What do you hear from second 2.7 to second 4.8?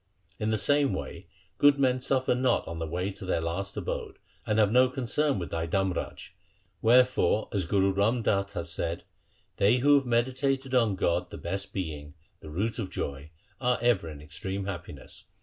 the way to their last abode, and have